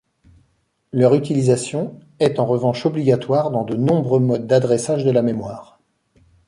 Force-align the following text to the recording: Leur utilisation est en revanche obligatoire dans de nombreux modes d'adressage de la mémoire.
Leur 0.91 1.13
utilisation 1.13 1.99
est 2.17 2.39
en 2.39 2.45
revanche 2.47 2.87
obligatoire 2.87 3.51
dans 3.51 3.63
de 3.63 3.75
nombreux 3.75 4.19
modes 4.19 4.47
d'adressage 4.47 5.05
de 5.05 5.11
la 5.11 5.21
mémoire. 5.21 5.79